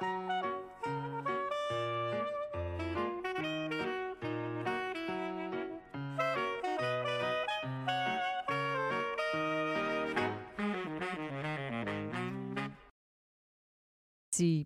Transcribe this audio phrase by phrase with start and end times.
[0.00, 0.06] Psy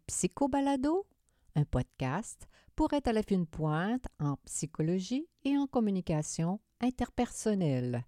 [0.06, 1.04] Psychobalado,
[1.56, 2.46] un podcast
[2.76, 8.04] pour être à la fine pointe en psychologie et en communication interpersonnelle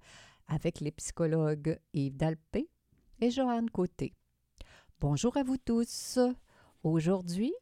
[0.46, 2.70] avec les psychologues Yves Dalpé
[3.20, 4.14] et Joanne Côté.
[5.00, 6.20] Bonjour à vous tous.
[6.86, 7.52] Aujourd'hui,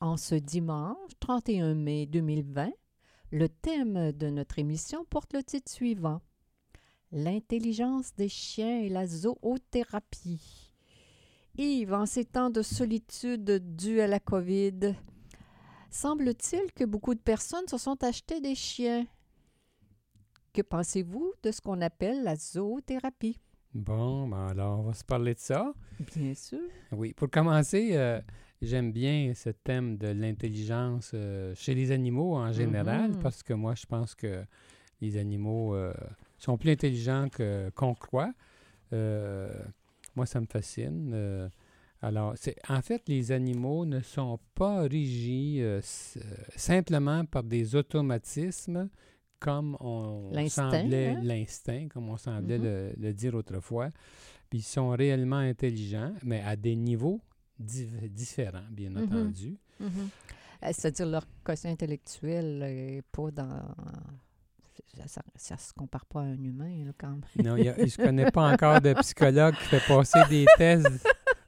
[0.00, 2.72] en ce dimanche 31 mai 2020,
[3.30, 6.20] le thème de notre émission porte le titre suivant
[7.12, 10.72] L'intelligence des chiens et la zoothérapie.
[11.56, 14.96] Yves, en ces temps de solitude due à la COVID,
[15.88, 19.06] semble-t-il que beaucoup de personnes se sont achetées des chiens.
[20.52, 23.38] Que pensez-vous de ce qu'on appelle la zoothérapie?
[23.72, 25.72] Bon, ben alors on va se parler de ça.
[26.16, 26.58] Bien sûr.
[26.90, 28.20] Oui, pour commencer, euh,
[28.62, 33.18] j'aime bien ce thème de l'intelligence euh, chez les animaux en général, Mhm.
[33.22, 34.44] parce que moi, je pense que
[35.00, 35.92] les animaux euh,
[36.38, 37.28] sont plus intelligents
[37.74, 38.32] qu'on croit.
[38.92, 39.52] Euh,
[40.14, 41.50] moi, ça me fascine.
[42.02, 45.62] Alors, c'est, en fait, les animaux ne sont pas régis
[46.56, 48.88] simplement par des automatismes
[49.38, 51.20] comme on semblait hein?
[51.22, 52.64] l'instinct, comme on semblait Mhm.
[52.64, 53.90] le, le dire autrefois.
[54.48, 57.20] Puis ils sont réellement intelligents, mais à des niveaux
[57.60, 59.02] div- différents, bien Mhm.
[59.04, 59.56] entendu.
[59.80, 59.88] Mhm.
[60.62, 63.60] Euh, C'est-à-dire leur quotient intellectuel n'est pas dans.
[65.06, 65.20] Ça
[65.54, 67.20] ne se compare pas à un humain, là, quand même.
[67.44, 71.06] Non, il je ne connais pas encore de psychologue qui fait passer des tests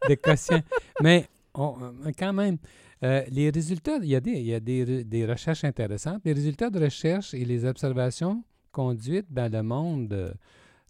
[0.09, 0.63] de quotient.
[1.03, 2.59] Mais on- euh, quand même,
[3.03, 6.21] euh, les résultats, il y a, des, il y a des, des recherches intéressantes.
[6.27, 10.13] Les résultats de recherche et les observations conduites dans le monde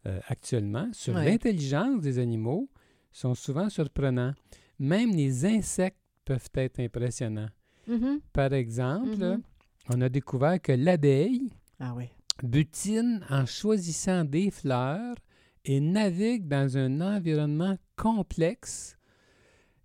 [0.07, 2.69] euh, actuellement sur l'intelligence des animaux
[3.13, 4.33] sont souvent surprenants.
[4.79, 7.49] Même les insectes peuvent être impressionnants.
[7.87, 8.21] Mhm.
[8.33, 9.43] Par exemple, Mhm.
[9.91, 12.05] on a découvert que l'abeille Ah oui.
[12.43, 15.17] butine en choisissant des fleurs
[15.65, 18.97] et navigue dans un environnement complexe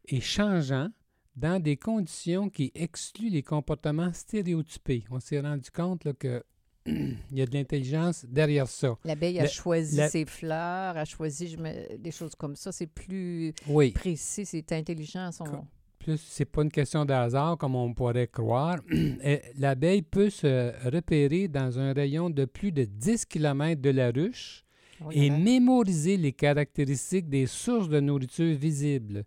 [0.06, 0.90] et changeant
[1.35, 5.03] dans des conditions qui excluent les comportements stéréotypés.
[5.09, 6.44] On s'est rendu compte là, que
[6.85, 8.97] il y a de l'intelligence derrière ça.
[9.05, 12.71] L'abeille a La- choisi la- ses fleurs, a choisi je me- des choses comme ça.
[12.71, 15.31] C'est plus Oui, précis, c'est intelligent.
[15.31, 15.66] Son...
[15.99, 18.79] Plus c'est pas une question de hasard comme on pourrait croire.
[19.23, 24.11] Et L'abeille peut se repérer dans un rayon de plus de 10 km de la
[24.11, 24.66] ruche
[25.11, 25.38] et là.
[25.38, 29.23] mémoriser les caractéristiques des sources de nourriture visibles.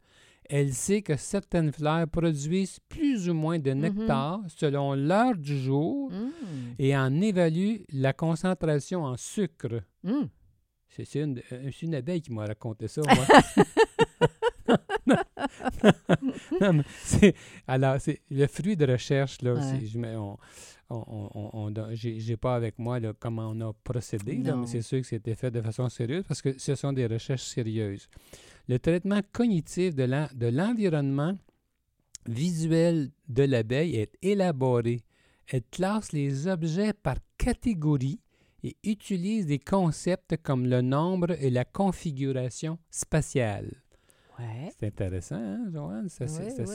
[0.48, 3.80] Elle sait que certaines fleurs produisent plus ou moins de Mhm.
[3.80, 6.30] nectar selon l'heure du jour Mm.
[6.78, 9.82] et en évalue la concentration en sucre.
[10.04, 10.24] Mm.
[10.88, 13.26] C'est c'est une, euh, c'est une abeille qui m'a raconté ça, moi.
[16.60, 17.34] Non, mais
[17.68, 19.80] alors, c'est le fruit de recherche, là, Ouais.
[21.94, 25.34] j'ai pas avec moi là, comment on a procédé, là, mais c'est sûr que c'était
[25.34, 28.08] fait de façon sérieuse parce que ce sont des recherches sérieuses.
[28.68, 31.36] Le traitement cognitif de l'en- de l'environnement
[32.26, 35.02] visuel de l'abeille est élaboré.
[35.48, 38.20] Elle classe les objets par catégorie
[38.64, 43.70] et utilise des concepts comme le nombre et la configuration spatiale.
[44.38, 44.70] Ouais.
[44.78, 46.08] C'est intéressant, hein, Joanne?
[46.08, 46.66] C'est assez, Ouais, assez-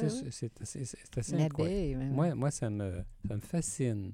[1.35, 2.05] ouais, incroyable.
[2.05, 4.13] Moi, moi ça, me, ça me fascine.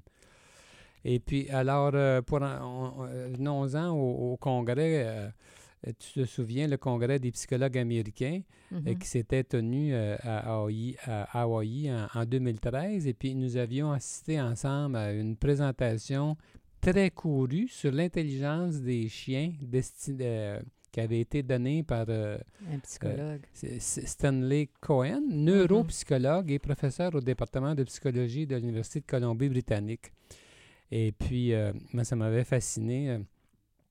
[1.04, 2.58] Et puis, alors, euh, pour en-
[2.98, 3.06] on- on-
[3.36, 5.28] venons-en au, au congrès, euh,
[5.98, 8.40] tu te souviens, le congrès des psychologues américains
[8.72, 8.98] euh, Mhm.
[8.98, 11.46] qui s'était tenu euh, à Hawaï, à
[12.14, 13.06] en, en 2013.
[13.06, 16.36] Et puis, nous avions assisté ensemble à une présentation
[16.80, 19.52] très courue sur l'intelligence des chiens
[20.20, 22.38] euh, qui avait été donnée par euh,
[22.72, 23.42] Un psychologue.
[23.78, 30.12] Stanley Cohen, neuropsychologue et professeur au département de psychologie de l'Université de Colombie-Britannique.
[30.90, 33.18] Et puis, euh, moi, ça m'avait fasciné.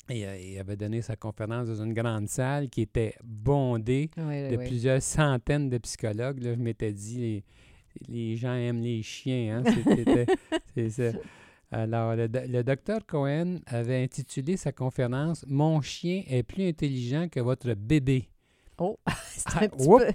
[0.10, 4.10] Euh, et, euh, il avait donné sa conférence dans une grande salle qui était bondée
[4.18, 6.42] de plusieurs centaines de psychologues.
[6.44, 7.44] Là, je m'étais dit, les,
[8.08, 9.64] les gens aiment les chiens.
[9.66, 10.44] Hein?
[10.76, 11.12] C'est ça.
[11.72, 17.28] Alors, le, do- le docteur Cohen avait intitulé sa conférence Mon chien est plus intelligent
[17.30, 18.30] que votre bébé.
[18.78, 20.06] Oh, c'est Ah, un peu,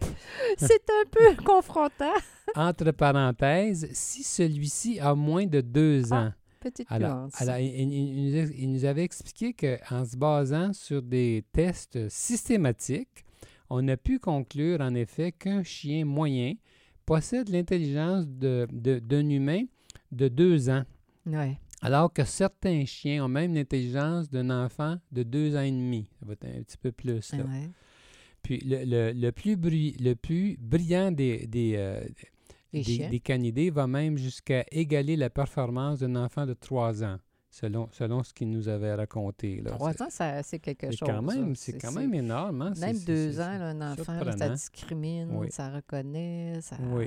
[0.56, 2.14] c'est un peu confrontant.
[2.54, 6.32] Entre parenthèses, si celui-ci a moins de deux Ah, ans.
[6.62, 7.40] Petite Alors, nuance.
[7.42, 11.44] alors, il, il- il nous ex- il nous avait expliqué qu'en se basant sur des
[11.52, 13.24] tests systématiques,
[13.70, 16.54] on a pu conclure en effet qu'un chien moyen
[17.06, 19.64] possède l'intelligence de- de- d'un humain
[20.12, 20.84] de deux ans,
[21.26, 21.58] Ouais.
[21.80, 26.06] alors que certains chiens ont même l'intelligence d'un enfant de deux ans et demi.
[26.20, 27.32] Ça va être un petit peu plus.
[27.32, 27.44] là.
[27.44, 27.70] Ouais.
[28.42, 32.04] Puis le, le- le plus, brui- le plus brillant des, des, euh,
[32.72, 37.18] des, des canidés va même jusqu'à égaler la performance d'un enfant de 3 ans,
[37.50, 39.60] selon, selon ce qu'il nous avait raconté.
[39.60, 39.72] là.
[39.72, 41.00] Trois C'est- ans, c'est quelque chose.
[41.08, 42.62] quand même, c'est quand même énorme.
[42.62, 42.72] hein.
[42.80, 45.48] Même C'est- deux c'est- ans, là, un enfant, là, ça discrimine, Oui.
[45.50, 47.06] ça reconnaît, ça, Oui.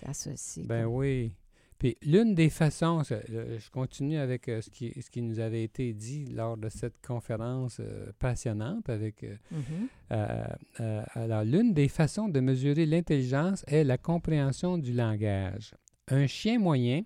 [0.00, 0.66] ça associe.
[0.66, 1.32] Ben comme- oui.
[1.78, 5.38] Puis l'une des façons, ça, euh, je continue avec euh, ce, qui, ce qui nous
[5.38, 9.24] avait été dit lors de cette conférence euh, passionnante avec.
[9.24, 10.44] Euh,
[10.80, 15.72] euh, alors, l'une des façons de mesurer l'intelligence est la compréhension du langage.
[16.08, 17.02] Un chien moyen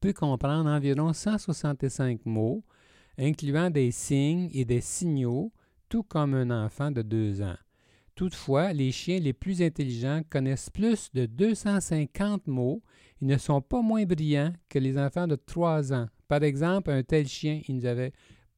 [0.00, 2.62] peut comprendre environ 165 mots,
[3.18, 5.52] incluant des signes et des signaux,
[5.88, 7.56] tout comme un enfant de deux ans.
[8.14, 12.80] Toutefois, les chiens les plus intelligents connaissent plus de 250 mots
[13.20, 16.06] et ne sont pas moins brillants que les enfants de 3 ans.
[16.28, 18.12] Par exemple, un tel chien, il nous avait,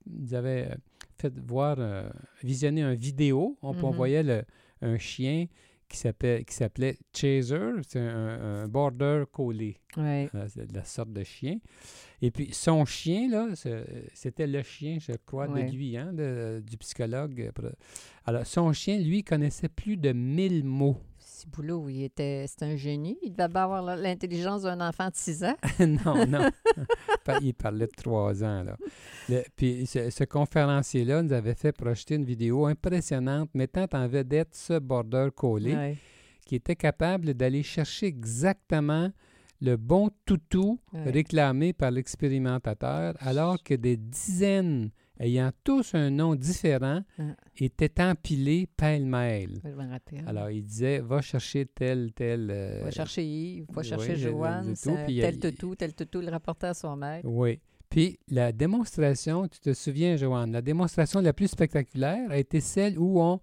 [0.06, 0.74] il nous avait euh,
[1.18, 2.08] fait voir, euh,
[2.42, 3.56] visionner une vidéo.
[3.62, 3.96] On, on Mhm.
[3.96, 4.44] voyait le-
[4.82, 5.46] un chien
[5.88, 6.44] qui s'appelait,
[7.14, 10.28] Chaser, c'est un, un border collé, Ouais.
[10.34, 11.58] euh, c'est de la sorte de chien.
[12.22, 13.48] Et puis son chien, là,
[14.14, 15.64] c'était le chien, je crois, Ouais.
[15.64, 17.50] de lui, hein, de- du psychologue.
[18.24, 20.96] Alors, son chien, lui, connaissait plus de 1000 mots.
[21.36, 23.18] Ciboulot, il était, c'est un génie.
[23.22, 25.56] Il devait avoir l'intelligence d'un enfant de 6 ans.
[25.80, 26.50] non, non.
[27.42, 28.62] Il parlait de trois ans.
[28.62, 28.76] Là.
[29.28, 34.54] Le- puis ce, ce conférencier-là nous avait fait projeter une vidéo impressionnante mettant en vedette
[34.54, 35.96] ce border collé Ouais,
[36.46, 39.10] qui était capable d'aller chercher exactement
[39.60, 41.10] le bon toutou ouais.
[41.10, 47.22] réclamé par l'expérimentateur, alors que des dizaines ayant tous un nom différent Ah.
[47.56, 49.60] étaient empilés pêle-mêle.
[50.26, 52.50] Alors, il disait, va chercher tel, tel...
[52.50, 55.94] euh, va chercher Yves, va oui, chercher a- Joanne, tout, puis a- tel toutou, tel
[55.94, 57.26] toutou, le rapporter à son maître.
[57.28, 57.60] Oui.
[57.88, 62.98] Puis la démonstration, tu te souviens, Joanne, la démonstration la plus spectaculaire a été celle
[62.98, 63.40] où on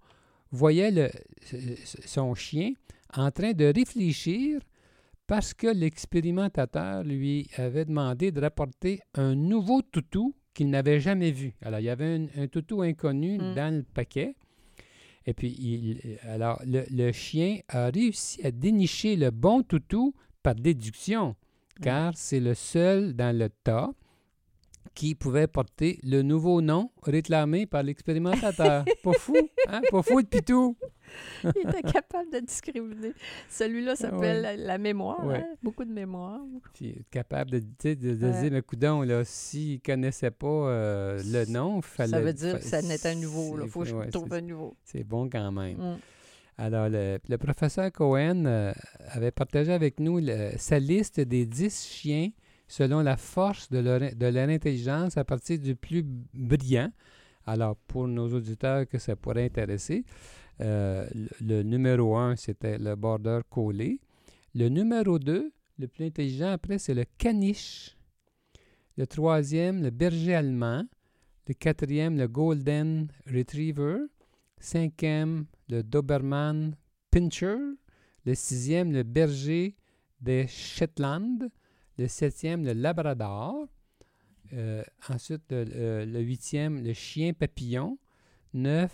[0.50, 1.10] voyait le-
[2.04, 2.72] son chien
[3.16, 4.60] en train de réfléchir
[5.26, 11.52] parce que l'expérimentateur lui avait demandé de rapporter un nouveau toutou qu'il n'avait jamais vu.
[11.62, 13.54] Alors, il y avait un, un toutou inconnu Mm.
[13.54, 14.34] dans le paquet.
[15.26, 20.54] Et puis, il, alors, le, le chien a réussi à dénicher le bon toutou par
[20.54, 21.34] déduction,
[21.82, 23.90] car c'est le seul dans le tas
[24.94, 28.84] qui pouvait porter le nouveau nom réclamé par l'expérimentateur.
[29.02, 29.36] pas fou,
[29.68, 29.80] hein?
[29.90, 30.76] Pas fou de pitou.
[31.44, 33.12] Il était capable de discriminer.
[33.50, 35.36] Celui-là s'appelle la, la mémoire, Ouais.
[35.36, 36.40] hein, beaucoup de mémoire.
[36.72, 38.40] Puis être capable de, de, de Ouais.
[38.42, 42.10] dire, mais coudon, là, s'il ne connaissait pas euh, le nom, fallait...
[42.12, 43.58] ça veut dire que ça n'est un nouveau.
[43.62, 44.76] Il faut que je trouve un nouveau.
[44.84, 45.76] C'est bon quand même.
[45.76, 45.96] Mm.
[46.56, 48.72] Alors, le, le professeur Cohen euh,
[49.10, 52.30] avait partagé avec nous le- sa liste des 10 chiens
[52.76, 56.90] selon la force de leur, intelligence à partir du plus brillant.
[57.46, 60.04] Alors, pour nos auditeurs que ça pourrait intéresser,
[60.60, 61.06] euh,
[61.40, 64.00] le, numéro 1, c'était le border collé.
[64.56, 67.96] Le numéro 2, le plus intelligent après, c'est le caniche.
[68.96, 70.82] Le troisième, le berger allemand.
[71.46, 73.98] Le quatrième, le golden retriever.
[74.58, 76.74] Cinquième, le Doberman
[77.12, 77.58] Pinscher.
[78.26, 79.76] Le sixième, le berger
[80.20, 81.50] des Shetland.
[81.98, 83.68] Le septième, le Labrador.
[84.52, 87.98] Euh, ensuite, le, le huitième, le chien papillon.
[88.52, 88.92] Neuf,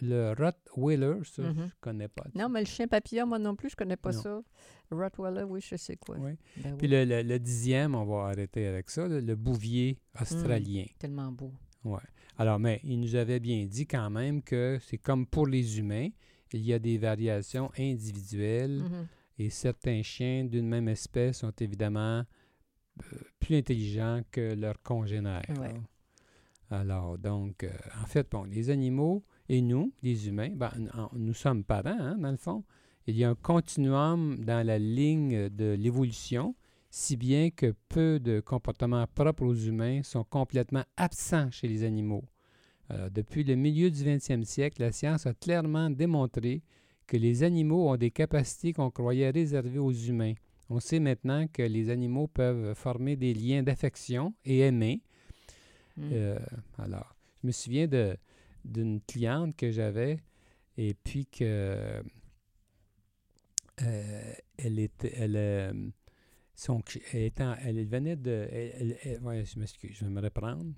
[0.00, 1.16] le Rottweiler.
[1.24, 1.54] Ça, Mhm.
[1.56, 2.24] je ne connais pas.
[2.34, 4.20] Non, mais le chien papillon, moi non plus, je connais pas Non.
[4.22, 4.42] ça.
[4.90, 6.16] Rottweiler, oui, je sais quoi.
[6.18, 6.32] Oui.
[6.56, 9.98] Ben Puis oui, le, le- le dixième, on va arrêter avec ça, le, le bouvier
[10.20, 10.84] australien.
[10.98, 11.52] tellement beau.
[12.38, 16.08] Alors, mais il nous avait bien dit quand même que c'est comme pour les humains,
[16.52, 19.06] il y a des variations individuelles Mhm.
[19.38, 22.22] Et certains chiens d'une même espèce sont évidemment
[23.02, 25.42] euh, plus intelligents que leurs congénères.
[25.60, 25.74] Ouais.
[26.70, 27.70] Alors, donc, euh,
[28.02, 32.16] en fait, bon, les animaux et nous, les humains, ben, en- nous sommes parents, hein,
[32.16, 32.64] dans le fond.
[33.06, 36.54] Il y a un continuum dans la ligne de l'évolution,
[36.90, 42.24] si bien que peu de comportements propres aux humains sont complètement absents chez les animaux.
[42.88, 46.62] Alors, depuis le milieu du 20e siècle, la science a clairement démontré
[47.06, 50.34] que les animaux ont des capacités qu'on croyait réservées aux humains.
[50.70, 55.02] On sait maintenant que les animaux peuvent former des liens d'affection et aimer.
[55.96, 56.08] Mm.
[56.12, 56.38] Euh,
[56.78, 58.16] alors, je me souviens de,
[58.64, 60.18] d'une cliente que j'avais
[60.78, 62.02] et puis que
[63.82, 65.72] euh, elle était, elle, euh,
[66.54, 66.80] son,
[67.12, 70.72] elle, étant- elle venait de, elle, elle- elle- ouais, je m'excuse, je vais me reprendre.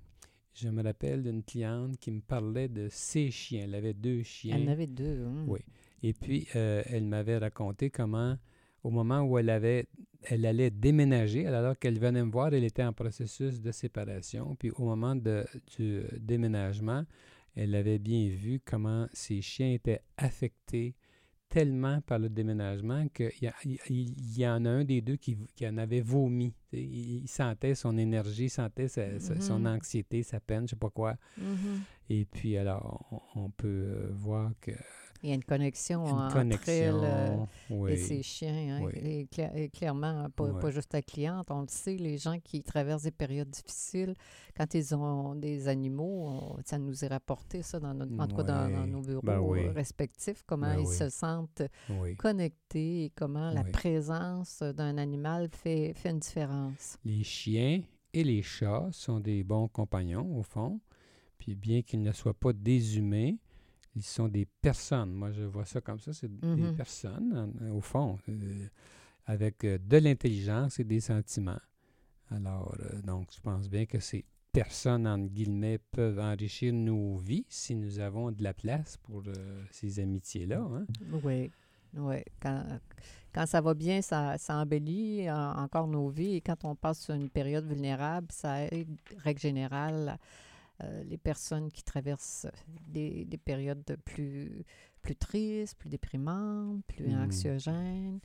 [0.53, 3.65] Je me rappelle d'une cliente qui me parlait de ses chiens.
[3.65, 4.55] Elle avait deux chiens.
[4.57, 5.23] Elle en avait deux.
[5.23, 5.45] hein.
[5.47, 5.59] Oui.
[6.03, 8.37] Et puis, euh, elle m'avait raconté comment,
[8.83, 9.87] au moment où elle avait,
[10.23, 14.55] elle allait déménager, alors qu'elle venait me voir, elle était en processus de séparation.
[14.55, 15.45] Puis, au moment de,
[15.77, 17.03] du déménagement,
[17.55, 20.93] elle avait bien vu comment ses chiens étaient affectés
[21.49, 26.01] tellement par le déménagement qu'il y, en a un des deux qui, qui en avait
[26.01, 26.53] vomi.
[26.73, 29.67] Il, il sentait son énergie, il sentait sa- son Mhm.
[29.67, 31.15] anxiété, sa peine, je sais pas quoi.
[31.37, 31.81] Mhm.
[32.09, 34.75] Et puis, alors, on, on peut euh, voir qu'il
[35.23, 36.37] Il y a une connexion une entre
[36.69, 37.47] elle euh, connexion.
[37.71, 37.91] oui.
[37.93, 38.77] et ses chiens.
[38.77, 38.81] hein.
[38.85, 38.91] Oui.
[39.01, 41.47] Et cla- et clairement, hein, pas, pas juste la cliente.
[41.49, 44.15] On le sait, les gens qui traversent des périodes difficiles,
[44.55, 48.35] quand ils ont des animaux, on- ça nous est rapporté, ça, dans notre, en tout
[48.35, 51.63] cas dans, nos bureaux Ben respectifs, comment Ben ils se sentent
[52.17, 56.97] connectés et comment la présence d'un animal fait, fait une différence.
[57.05, 57.81] Les chiens
[58.13, 60.79] et les chats sont des bons compagnons, au fond.
[61.39, 63.33] Puis bien qu'ils ne soient pas des humains,
[63.97, 65.11] ils sont des personnes.
[65.13, 66.13] Moi, je vois ça comme ça.
[66.13, 66.75] C'est des Mhm.
[66.75, 68.67] personnes, en- au fond, euh,
[69.25, 71.59] avec euh, de l'intelligence et des sentiments.
[72.29, 77.45] Alors, euh, donc, je pense bien que ces personnes, entre guillemets, peuvent enrichir nos vies
[77.49, 80.59] si nous avons de la place pour euh, ces amitiés-là.
[80.61, 80.85] hein.
[81.23, 81.51] Oui,
[81.95, 82.17] oui.
[82.41, 82.63] Quand,
[83.33, 86.35] quand ça va bien, ça, ça embellit en- encore nos vies.
[86.35, 88.89] Et quand on passe sur une période vulnérable, ça aide,
[89.23, 90.17] règle générale,
[90.83, 92.47] euh, les personnes qui traversent
[92.87, 94.63] des, des périodes plus,
[95.01, 97.23] plus tristes, plus déprimantes, plus Mhm.
[97.23, 98.19] anxiogènes.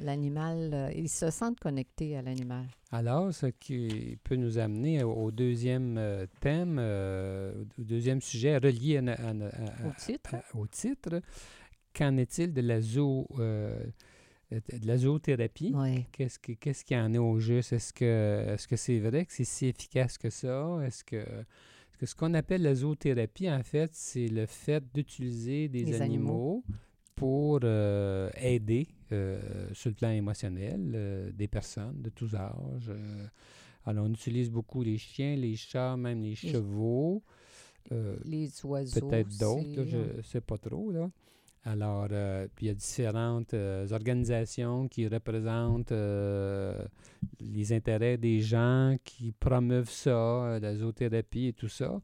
[0.00, 2.66] L'animal, euh, ils se sentent connectés à l'animal.
[2.90, 6.78] Alors, ce qui peut nous amener au, deuxième euh, thème,
[7.78, 11.22] au deuxième sujet relié à na- à na- à- Au titre, à- au titre,
[11.94, 13.28] qu'en est-il de la, zoo,
[14.50, 15.72] de la zoothérapie?
[15.76, 16.04] oui.
[16.12, 17.72] Qu'est-ce que- qu'est-ce en a au juste?
[17.72, 20.78] Est-ce que est-ce que c'est vrai que c'est si efficace que ça?
[20.84, 21.24] Est-ce que,
[21.96, 26.62] que ce qu'on appelle la zoothérapie, en fait, c'est le fait d'utiliser des Les animaux.
[26.62, 26.64] animaux
[27.14, 29.40] pour euh, aider euh,
[29.72, 32.92] sur le plan émotionnel euh, des personnes de tous âges.
[33.84, 37.22] alors, on utilise beaucoup les chiens, les chats, même les chevaux.
[38.24, 39.08] Les oiseaux.
[39.08, 39.84] peut-être d'autres, hein.
[39.86, 40.90] je ne sais pas trop.
[40.90, 41.08] Là.
[41.68, 46.80] Alors, euh, il y a différentes euh, organisations qui représentent euh,
[47.40, 52.00] les intérêts des gens, qui promeuvent ça, la zoothérapie et tout ça.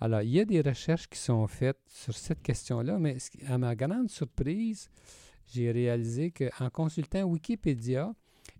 [0.00, 3.76] Alors, il y a des recherches qui sont faites sur cette question-là, mais à ma
[3.76, 4.90] grande surprise,
[5.46, 8.12] j'ai réalisé qu'en consultant Wikipédia,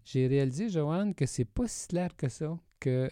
[0.05, 3.11] j'ai réalisé, Joanne, que c'est pas si clair que ça, que,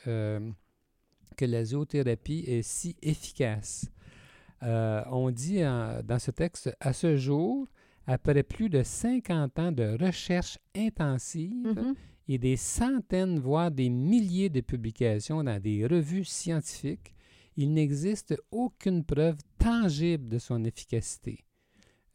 [1.37, 3.91] que la zoothérapie est si efficace.
[4.65, 7.67] Euh, on dit en- dans ce texte, à ce jour,
[8.07, 11.95] après plus de 50 ans de recherche intensive Mhm.
[12.29, 17.15] et des centaines, voire des milliers de publications dans des revues scientifiques,
[17.57, 21.45] il n'existe aucune preuve tangible de son efficacité.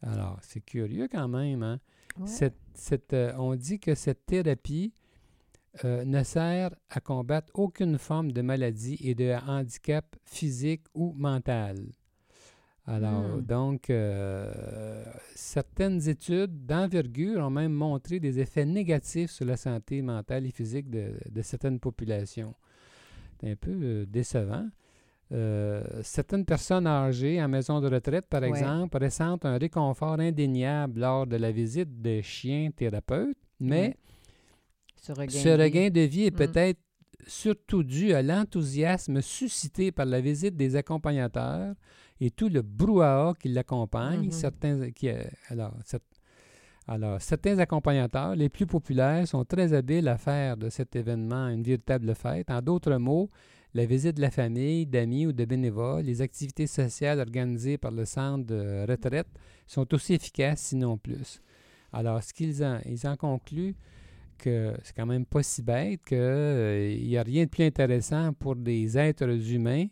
[0.02, 1.62] Alors, c'est curieux quand même.
[1.62, 1.80] Hein?
[2.18, 2.26] Ouais.
[2.26, 4.92] Cette- cette, euh, on dit que cette thérapie
[5.84, 11.76] euh, ne sert à combattre aucune forme de maladie et de handicap physique ou mental.
[12.92, 13.42] Alors, Hmm.
[13.42, 15.04] donc, euh,
[15.34, 20.90] certaines études d'envergure ont même montré des effets négatifs sur la santé mentale et physique
[20.90, 22.54] de, de certaines populations.
[23.40, 24.68] C'est un peu euh, décevant.
[25.32, 28.48] Euh, certaines personnes âgées en maison de retraite, par Ouais.
[28.48, 33.96] exemple, ressentent un réconfort indéniable lors de la visite de chiens thérapeutes, mais.
[34.96, 35.28] Ce regain.
[35.30, 35.62] ce de vie.
[35.62, 36.46] regain de vie est Mm.
[36.46, 36.80] peut-être
[37.26, 41.74] surtout dû à l'enthousiasme suscité par la visite des accompagnateurs
[42.20, 44.26] et tout le brouhaha qui l'accompagne.
[44.26, 44.30] Mhm.
[44.30, 45.74] Certains, qui, euh, alors,
[46.86, 51.62] alors, certains accompagnateurs, les plus populaires, sont très habiles à faire de cet événement une
[51.62, 52.50] véritable fête.
[52.50, 53.30] En d'autres mots,
[53.74, 58.04] la visite de la famille, d'amis ou de bénévoles, les activités sociales organisées par le
[58.04, 59.28] centre de retraite
[59.66, 61.40] sont aussi efficaces, sinon plus.
[61.92, 63.76] Alors, ce qu'ils en, ils en concluent,
[64.36, 68.56] que c'est quand même pas si bête qu'il n'y a rien de plus intéressant pour
[68.56, 69.86] des êtres humains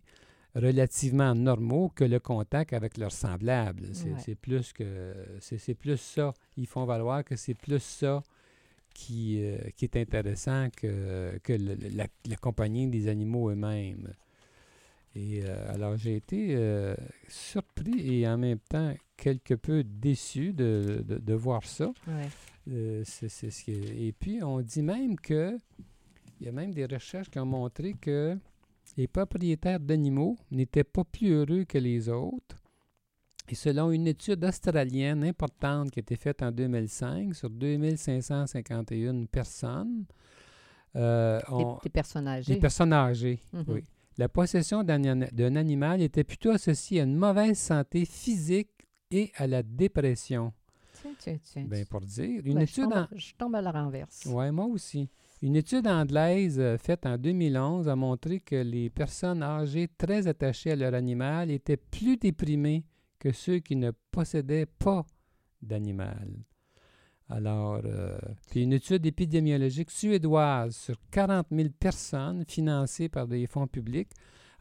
[0.58, 3.88] relativement normaux que le contact avec leurs semblables.
[3.92, 4.34] C'est Ouais.
[4.34, 6.32] plus que c'est plus ça.
[6.56, 8.22] Ils font valoir que c'est plus ça
[8.94, 14.12] qui, euh, qui est intéressant que, que le- la, la compagnie des animaux eux-mêmes.
[15.14, 16.94] Et euh, alors j'ai été euh,
[17.28, 21.92] surpris et en même temps quelque peu déçu de, de- de voir ça.
[22.06, 22.28] Ouais.
[23.04, 25.56] C'est ce qui est- Et puis, on dit même que,
[26.40, 28.36] il y a même des recherches qui ont montré que
[28.98, 32.56] les propriétaires d'animaux n'étaient pas plus heureux que les autres.
[33.48, 40.04] Et selon une étude australienne importante qui a été faite en 2005 sur 2551 personnes,
[40.96, 42.54] euh, Des, on- des personnes âgées.
[42.54, 43.64] des personnes âgées, Mhm.
[43.68, 43.84] oui.
[44.18, 48.72] La possession d'un animal était plutôt associée à une mauvaise santé physique
[49.12, 50.52] et à la dépression.
[51.02, 51.64] Tiens, tiens, tiens.
[51.68, 52.42] Ben, pour dire.
[52.44, 54.26] Une je, étude tombe, en- je tombe à la renverse.
[54.26, 55.08] oui, moi aussi.
[55.42, 60.72] Une étude anglaise euh, faite en 2011 a montré que les personnes âgées très attachées
[60.72, 62.84] à leur animal étaient plus déprimées
[63.20, 65.06] que ceux qui ne possédaient pas
[65.62, 66.28] d'animal.
[67.28, 68.18] Alors, euh,
[68.50, 74.10] puis une étude épidémiologique suédoise sur 40 000 personnes financées par des fonds publics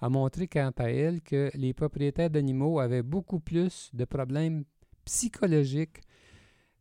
[0.02, 4.64] a montré quant à elle que les propriétaires d'animaux avaient beaucoup plus de problèmes
[5.06, 6.02] psychologiques,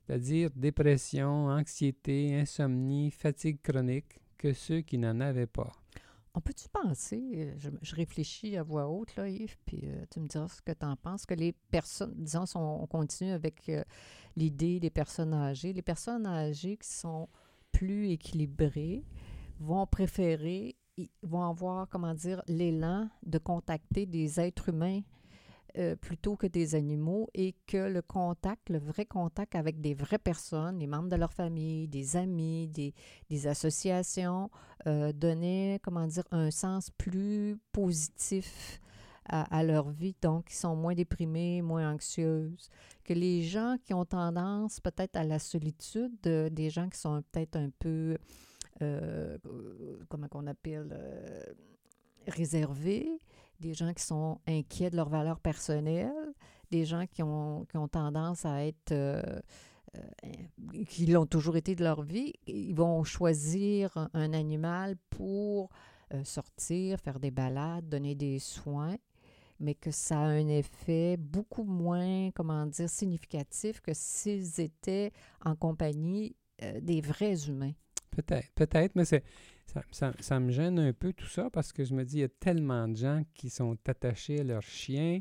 [0.07, 5.73] c'est-à-dire dépression, anxiété, insomnie, fatigue chronique, que ceux qui n'en avaient pas.
[6.35, 10.29] On peut-tu penser, euh, je, réfléchis à voix haute, là, Yves, puis euh, tu me
[10.29, 13.83] diras ce que tu en penses, que les personnes, disons, on continue avec euh,
[14.37, 17.29] l'idée des personnes âgées, les personnes âgées qui sont
[17.73, 19.03] plus équilibrées
[19.61, 20.77] vont préférer,
[21.23, 25.01] vont avoir, comment dire, l'élan de contacter des êtres humains
[25.79, 30.17] euh, plutôt que des animaux et que le contact, le vrai contact avec des vraies
[30.17, 34.51] personnes, les membres de leur famille, des amis, des, associations,
[34.87, 38.81] euh, donnait, comment dire, un sens plus positif
[39.29, 42.71] à, leur vie, donc ils sont moins déprimés, moins anxieuses,
[43.03, 47.23] que les gens qui ont tendance peut-être à la solitude, euh, des gens qui sont
[47.33, 48.17] peut-être un peu,
[50.09, 50.97] comment qu'on appelle,
[52.29, 53.19] réservés,
[53.61, 56.13] des gens qui sont inquiets de leurs valeurs personnelles,
[56.71, 59.23] des gens qui ont, qui ont tendance à être, euh,
[59.97, 65.71] euh, qui l'ont toujours été de leur vie, ils vont choisir un, animal pour
[66.13, 68.97] euh, sortir, faire des balades, donner des soins,
[69.59, 75.13] mais que ça a un effet beaucoup moins, comment dire, significatif que s'ils étaient
[75.45, 76.37] en compagnie
[76.81, 77.75] des vrais humains.
[78.17, 79.23] Peut-être, peut-être, mais c'est
[80.21, 82.29] ça, me gêne un peu tout ça parce que je me dis, il y a
[82.29, 85.21] tellement de gens qui sont attachés à leur chien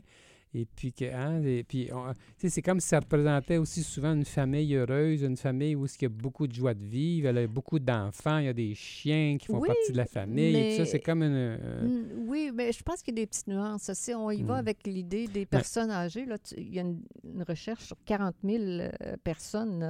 [0.56, 1.90] et puis, que, hein, et puis
[2.38, 6.06] c'est comme si ça représentait aussi souvent une famille heureuse, une famille où il y
[6.06, 8.74] a beaucoup de joie de vivre, il y a beaucoup d'enfants, il y a des
[8.74, 10.78] chiens qui font partie de la famille.
[10.78, 11.58] ça, c'est comme une.
[11.62, 13.92] Euh, oui, mais je pense qu'il y a des petites nuances.
[13.94, 14.60] Si on y va mm.
[14.60, 17.04] avec l'idée des personnes âgées, là, il y a une,
[17.46, 18.90] recherche sur 40 000 euh,
[19.24, 19.86] personnes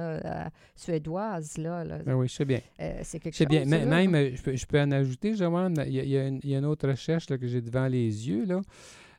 [0.74, 1.58] suédoises.
[1.58, 2.60] Là, ah oui, je sais bien.
[2.80, 3.46] Euh, c'est quelque chose.
[3.46, 3.64] bien.
[3.64, 6.88] Même, je peux, en ajouter, Joanne, il y, a, une, il y a une autre
[6.88, 8.44] recherche que j'ai devant les yeux.
[8.46, 8.60] Là.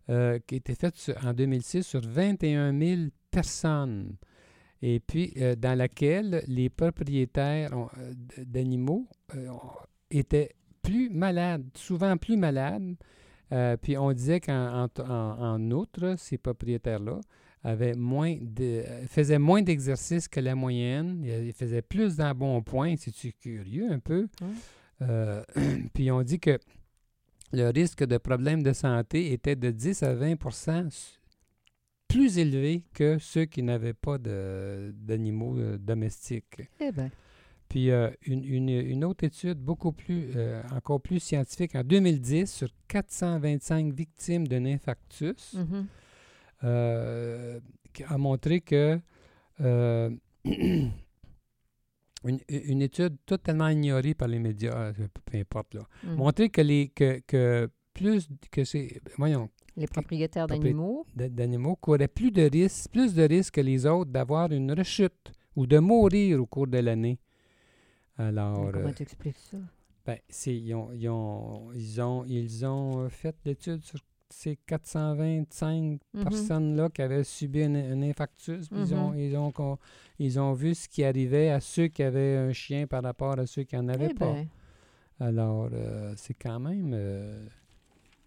[0.10, 4.16] Euh, qui été faite en 2006 sur 21 000 personnes,
[4.82, 8.14] et puis euh, dans laquelle les propriétaires euh,
[8.46, 9.06] d'animaux
[10.10, 12.96] étaient plus malades, souvent plus malades.
[13.82, 17.20] puis on disait qu'en en, outre, ces propriétaires-là
[17.66, 23.92] avaient moins de, faisaient moins d'exercice que la moyenne, ils faisaient plus d'embonpoint, c'est curieux
[23.92, 24.30] un peu.
[25.94, 26.58] puis on dit que
[27.52, 31.18] le risque de problèmes de santé était de 10 à 20%
[32.08, 36.62] plus élevé que ceux qui n'avaient pas d'animaux euh, domestiques.
[36.80, 37.12] Eh bien.
[37.70, 43.94] Puis euh, une, autre étude beaucoup plus, euh, encore plus scientifique, en 2010, sur 425
[43.94, 45.58] victimes d'un infarctus,
[46.64, 47.60] mm-hmm.
[48.08, 48.98] a montré que
[52.24, 54.94] une, étude totalement ignorée par les médias, euh,
[55.26, 56.16] peu importe, là, mm.
[56.16, 59.02] montrait que, les, que, que plus que c'est.
[59.18, 59.50] Voyons.
[59.76, 61.06] Les propriétaires d'animaux.
[61.16, 65.68] D'animaux couraient plus de risques, plus de risques que les autres d'avoir une rechute ou
[65.68, 67.20] de mourir au cours de l'année.
[68.18, 68.72] Alors.
[68.72, 69.58] comment euh, tu expliques ça?
[70.06, 74.00] Ben, ils ont, ils, ont, ils, ont, ils ont fait l'étude sur
[74.30, 76.24] ces 425 mm-hmm.
[76.24, 78.68] personnes-là qui avaient subi un, infarctus.
[78.72, 79.18] ils, ont, mm-hmm.
[79.18, 79.78] ils, ont,
[80.20, 83.46] ils, ont, vu ce qui arrivait à ceux qui avaient un chien par rapport à
[83.46, 84.34] ceux qui n'en avaient eh pas.
[84.34, 84.48] Ben.
[85.20, 86.92] Alors, euh, c'est quand même...
[86.94, 87.46] Euh,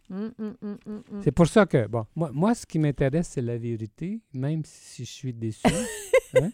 [0.09, 3.59] mm, mm, mm, c'est pour ça que, bon, moi, moi ce qui m'intéresse, c'est la
[3.59, 5.63] vérité, même si je suis déçu.
[6.35, 6.51] hein?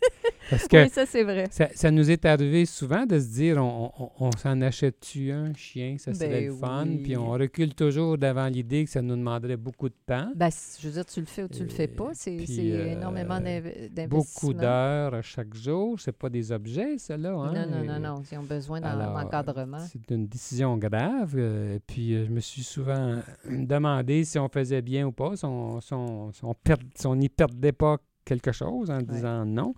[0.51, 1.47] Parce que oui, ça, c'est vrai.
[1.51, 6.15] Ça, nous est arrivé souvent de se dire on, on, s'en achète-tu un chien, ça
[6.15, 9.89] serait le ben fun, puis on recule toujours devant l'idée que ça nous demanderait beaucoup
[9.89, 10.31] de temps.
[10.35, 13.41] Ben, je veux dire, tu le fais ou tu le fais pas, c'est euh, énormément
[13.41, 14.09] d'investissement.
[14.09, 17.33] Beaucoup d'heures à chaque jour, c'est pas des objets, ça là.
[17.33, 17.53] Hein?
[17.53, 19.85] Non, non, non, non, ils ont besoin d'un encadrement.
[19.91, 24.83] C'est une décision grave, euh, puis euh, je me suis souvent demandé si on faisait
[24.83, 29.75] bien ou pas, si on n'y perdait pas quelque chose en disant non.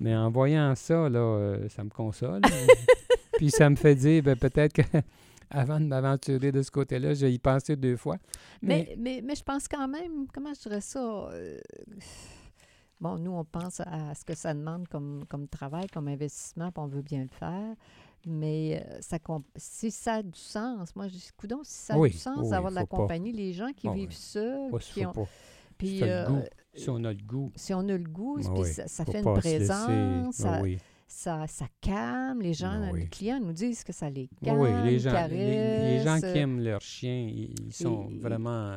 [0.00, 2.40] Mais en voyant ça, là, euh, ça me console.
[3.36, 4.82] Puis ça me fait dire, ben, peut-être que
[5.50, 8.16] avant de m'aventurer de ce côté-là, j'ai y pensé deux fois.
[8.62, 10.98] Mais, mais, mais, je pense quand même, comment je dirais ça?
[10.98, 11.58] Euh,
[13.00, 16.82] bon, nous, on pense à ce que ça demande comme, comme travail, comme investissement, puis
[16.82, 17.74] on veut bien le faire.
[18.26, 19.18] Mais euh, ça,
[19.56, 22.70] si ça a du sens, moi, je dis, coudons, si ça a du sens d'avoir
[22.70, 25.12] de la compagnie, les gens qui vivent seuls, qui ont,
[25.76, 26.40] puis, euh,
[26.74, 27.52] si on a le goût.
[27.54, 32.40] Si on a le goût, ben ça, fait une présence, ben ça, ça, calme.
[32.40, 36.00] Les gens, ben les clients nous disent que ça les calme, oui, les gens, les,
[36.02, 38.76] gens qui aiment leur chien, ils, sont vraiment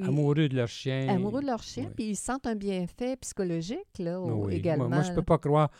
[0.00, 1.08] amoureux de leur chien.
[1.08, 4.88] amoureux de leur chien, puis ils sentent un bienfait psychologique, là, au- également.
[4.88, 5.70] Moi, moi, je peux pas croire.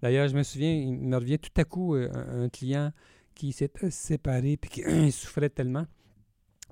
[0.00, 2.92] D'ailleurs, je me souviens, il me revient tout à coup euh, un, un client
[3.34, 5.86] qui s'est euh, séparé puis qui souffrait tellement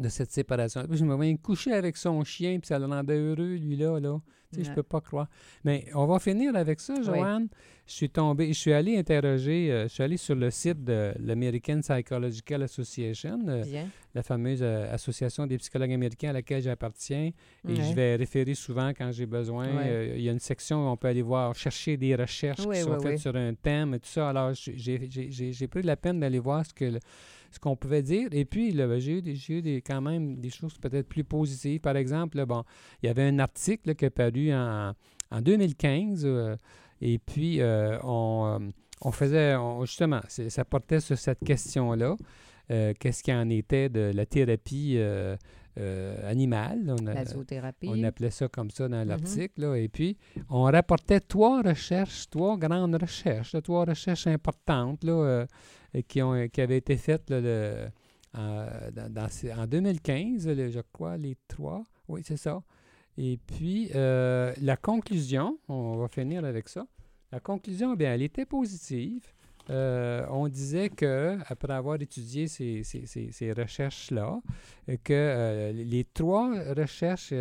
[0.01, 0.83] de cette séparation.
[0.89, 4.01] Puis je me voyais coucher avec son chien puis ça le rendait heureux, lui-là.
[4.01, 4.19] Là.
[4.53, 4.75] Tu sais, Je Ouais.
[4.77, 5.29] peux pas croire.
[5.65, 7.49] Mais on va finir avec ça, Joanne.
[7.87, 11.13] Je suis tombé, je suis allé interroger, euh, je suis allé sur le site de
[11.19, 13.65] l'American Psychological Association, euh,
[14.15, 17.31] la fameuse euh, association des psychologues américains à laquelle j'appartiens.
[17.69, 17.75] Et Ouais.
[17.75, 19.67] je vais référer souvent quand j'ai besoin.
[19.77, 20.13] Ouais.
[20.17, 23.01] Il y a une section où on peut aller voir, chercher des recherches qui sont
[23.01, 24.29] faites sur un thème et tout ça.
[24.29, 26.99] Alors, j'ai- pris la peine d'aller voir ce que le-
[27.53, 28.29] ce qu'on pouvait dire.
[28.31, 31.81] Et puis, ben, j'ai eu, des, eu des- quand même des choses peut-être plus positives.
[31.81, 32.63] Par exemple, là, bon,
[33.03, 34.95] il y avait un article là, qui est paru en,
[35.31, 36.23] en 2015.
[36.25, 36.57] euh,
[37.01, 38.69] et puis, euh, on, euh,
[39.03, 42.17] on faisait, on- justement, ça portait sur cette question-là.
[42.69, 45.37] Qu'est-ce qu'il en était de la thérapie euh,
[46.29, 46.95] animale?
[47.01, 47.15] On a-
[47.89, 48.91] on appelait ça comme ça Mm-hmm.
[48.91, 49.61] dans l'article.
[49.61, 49.75] là.
[49.77, 50.17] Et puis,
[50.49, 55.47] on rapportait trois recherches, trois grandes recherches, là, trois recherches importantes là, euh,
[56.07, 57.89] qui, ont, qui avaient été faites là, le-
[58.39, 61.83] en, dans- dans ces- en 2015, là, je crois, les trois.
[62.09, 62.61] Oui, c'est ça.
[63.19, 66.87] Et puis, euh, la conclusion, on va finir avec ça.
[67.33, 69.27] La conclusion, bien, elle était positive.
[69.69, 74.41] Euh, on disait que, après avoir étudié ces, ces- recherches-là,
[74.89, 77.35] euh, que les trois recherches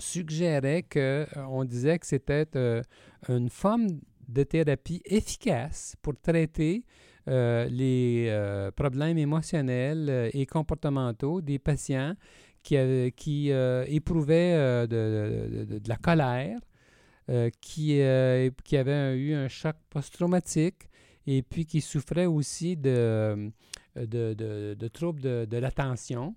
[0.00, 2.46] suggéraient que, on disait que c'était
[3.28, 3.86] une forme
[4.28, 6.84] de thérapie efficace pour traiter
[7.26, 12.14] les problèmes émotionnels et comportementaux des patients
[12.62, 12.76] qui,
[13.16, 16.58] qui euh, éprouvaient euh, de, de- de- la colère,
[17.30, 18.00] euh, qui,
[18.64, 20.88] qui avaient un- eu un choc post-traumatique
[21.26, 23.50] et puis qui souffraient aussi de,
[23.96, 26.34] de, de- de troubles de, de l'attention.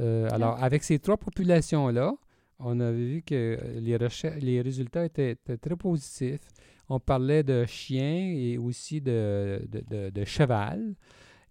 [0.00, 2.14] Euh, alors, avec ces trois populations-là,
[2.58, 3.96] on a vu que les,
[4.40, 6.40] les résultats étaient, étaient très positifs.
[6.88, 10.94] On parlait de chiens et aussi de, de, de- de cheval.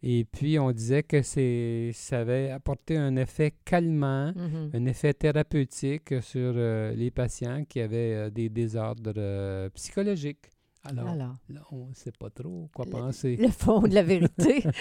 [0.08, 4.70] Et puis, on disait que c'est, ça avait apporté un effet calmant, Mhm.
[4.76, 10.46] un effet thérapeutique sur euh, les patients qui avaient euh, des désordres euh, psychologiques.
[10.86, 13.36] Alors, Alors, là, on ne sait pas trop quoi Le- penser.
[13.38, 14.64] le fond de la vérité.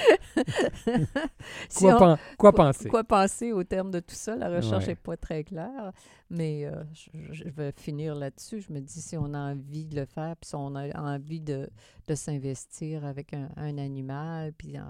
[1.68, 2.88] Si Quoi, on- pen- quoi penser?
[2.88, 4.36] Quoi penser au terme de tout ça?
[4.36, 4.88] La recherche Ouais.
[4.90, 5.92] n'est pas très claire,
[6.30, 8.60] mais euh, je, je vais finir là-dessus.
[8.60, 11.40] Je me dis, si on a envie de le faire, puis si on a envie
[11.40, 11.68] de,
[12.06, 14.80] de s'investir avec un, un animal, puis euh,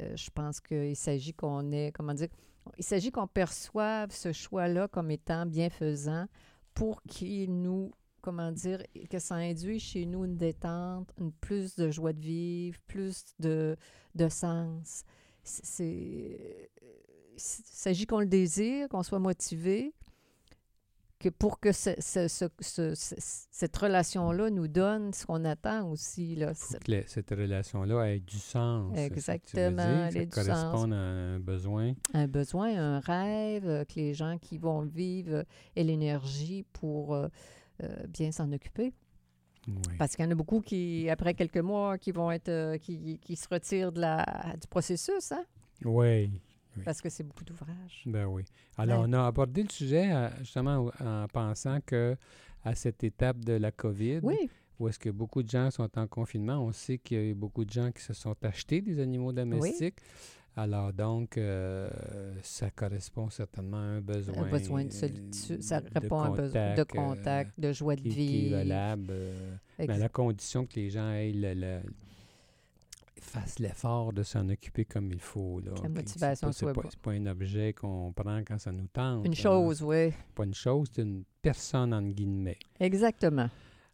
[0.00, 2.28] euh, je pense qu'il s'agit qu'on ait, comment dire,
[2.78, 6.26] il s'agit qu'on perçoive ce choix-là comme étant bienfaisant
[6.74, 11.90] pour qu'il nous, comment dire, que ça induit chez nous une détente, une plus de
[11.90, 13.76] joie de vivre, plus de,
[14.14, 15.04] de sens.
[15.42, 16.70] C'est-
[17.34, 19.94] il s'agit qu'on le désire, qu'on soit motivé,
[21.18, 23.14] que pour que ce- ce- ce- ce- ce-
[23.50, 26.34] cette relation-là nous donne ce qu'on attend aussi.
[26.34, 26.52] Là.
[26.54, 28.96] que cette relation-là ait du sens.
[28.96, 30.46] Exactement, elle ait du sens.
[30.46, 31.92] corresponde à un besoin.
[32.14, 35.44] Un besoin, un rêve, euh, que les gens qui vont le vivre
[35.76, 37.28] aient l'énergie pour euh,
[38.08, 38.92] bien s'en occuper.
[39.68, 39.74] Oui.
[39.98, 43.18] Parce qu'il y en a beaucoup qui, après quelques mois, qui vont être, euh, qui,
[43.18, 45.44] qui se retirent de la, du processus, hein?
[45.84, 46.30] Oui.
[46.76, 46.82] Oui.
[46.84, 48.02] parce que c'est beaucoup d'ouvrages.
[48.06, 48.44] Ben oui.
[48.78, 49.06] Alors, Ouais.
[49.10, 52.16] on a abordé le sujet euh, justement en pensant que
[52.64, 56.06] à cette étape de la COVID, Oui, où est-ce que beaucoup de gens sont en
[56.06, 59.00] confinement, on sait qu'il y a eu beaucoup de gens qui se sont achetés des
[59.00, 59.98] animaux domestiques.
[60.56, 61.88] Alors donc, euh,
[62.42, 64.42] ça correspond certainement à un besoin.
[64.44, 67.96] un besoin de euh, solitude, ça répond à un besoin de euh, contact, de joie
[67.96, 68.50] de qui, qui vie.
[68.50, 71.80] valable, euh, mais à la condition que les gens aient le- le-
[73.20, 75.60] fassent l'effort de s'en occuper comme il faut.
[75.60, 79.24] Là, La motivation soit pas, pas- un objet qu'on prend quand ça nous tente.
[79.26, 79.34] Une hein.
[79.36, 80.10] chose, oui.
[80.10, 82.58] C'est pas une chose, c'est une personne, entre guillemets.
[82.80, 83.48] Exactement.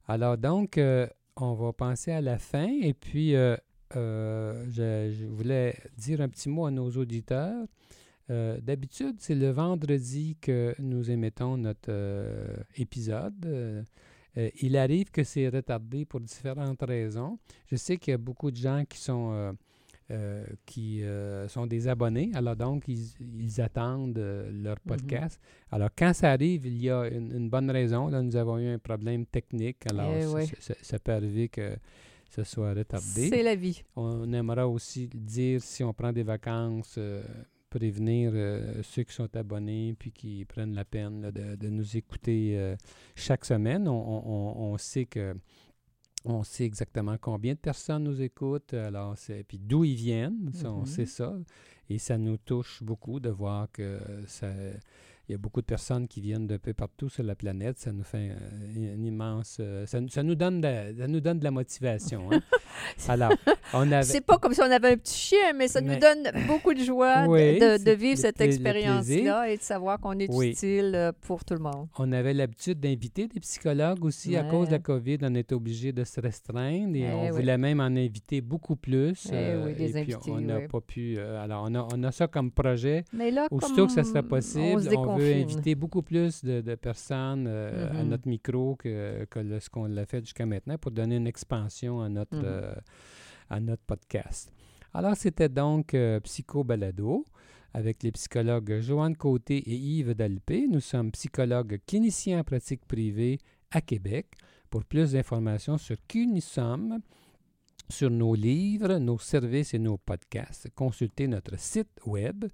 [0.08, 3.56] Alors donc, euh, on va penser à la fin et puis euh,
[3.94, 7.66] euh, je, je voulais dire un petit mot à nos auditeurs.
[8.30, 13.84] Euh, D'habitude, c'est le vendredi que nous émettons notre euh, épisode.
[14.60, 17.38] Il arrive que c'est retardé pour différentes raisons.
[17.70, 19.56] Je sais qu'il y a beaucoup de gens qui sont,
[20.66, 21.02] qui,
[21.48, 24.88] sont des abonnés, alors donc ils, ils attendent leur Mhm.
[24.88, 25.40] podcast.
[25.70, 28.08] Alors quand ça arrive, il y a une, une bonne raison.
[28.08, 30.46] Là, nous avons eu un problème technique, alors Eh oui.
[30.60, 31.74] ça, ça peut arriver que
[32.44, 33.28] ce soit retardé.
[33.28, 33.82] C'est la vie.
[33.96, 37.22] On aimera aussi dire si on prend des vacances, euh,
[37.70, 41.96] prévenir euh, ceux qui sont abonnés puis qui prennent la peine là, de, de nous
[41.96, 42.76] écouter euh,
[43.14, 43.86] chaque semaine.
[43.88, 45.34] On, on- on- on sait que
[46.24, 50.72] on sait exactement combien de personnes nous écoutent, alors c'est puis d'où ils viennent, ça,
[50.72, 50.86] on Mhm.
[50.86, 51.38] sait ça,
[51.88, 54.48] et ça nous touche beaucoup de voir que ça,
[55.28, 57.78] Il y a beaucoup de personnes qui viennent de peu partout sur la planète.
[57.78, 59.56] Ça nous fait euh, une immense...
[59.60, 62.30] euh, ça, ça nous donne de, ça nous donne de la motivation.
[62.30, 62.40] hein.
[63.08, 63.32] Alors,
[63.74, 64.02] on avait...
[64.04, 66.72] C'est pas comme si on avait un petit chien, mais ça Mais- nous donne beaucoup
[66.74, 70.30] de joie de- Oui, de, de c'est vivre cette expérience-là et de savoir qu'on est
[70.32, 70.50] Oui.
[70.50, 71.88] utile euh, pour tout le monde.
[71.98, 74.36] On avait l'habitude d'inviter des psychologues aussi.
[74.36, 74.78] À cause de la.
[74.78, 77.30] COVID, on était obligé de se restreindre et Eh on oui.
[77.30, 79.26] voulait même en inviter beaucoup plus.
[79.32, 81.16] Eh oui, des et puis on n'a pas pu.
[81.18, 83.04] euh, alors, on a, on a ça comme projet.
[83.12, 85.56] Mais là, Aussitôt que ça sera comme possible, on, se on, veut déconfine.
[85.58, 88.08] inviter beaucoup plus de, de personnes euh, à Mhm.
[88.08, 92.00] notre micro que, que le- ce qu'on l'a fait jusqu'à maintenant pour donner une expansion
[92.00, 92.42] à notre, Mhm.
[92.44, 92.74] euh,
[93.50, 94.52] à notre podcast.
[94.94, 97.24] Alors, c'était donc euh, Psycho Balado
[97.74, 100.66] avec les psychologues Joanne Côté et Yves Dalpé.
[100.66, 103.38] Nous sommes psychologues cliniciens en pratique privée
[103.70, 104.26] à Québec.
[104.70, 107.00] Pour plus d'informations sur qui nous sommes,
[107.88, 112.46] sur nos livres, nos services et nos podcasts, consultez notre site web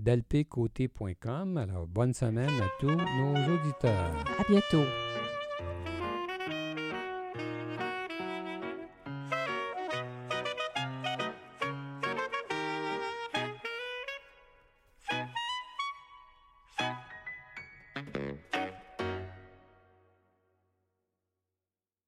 [0.00, 1.56] www.dalpécoté.com.
[1.56, 4.12] Alors, bonne semaine à tous nos auditeurs.
[4.38, 4.84] À bientôt.